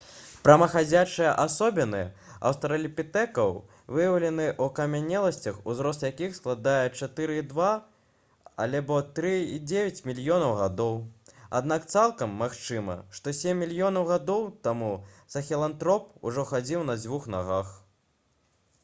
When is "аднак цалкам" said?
11.59-12.33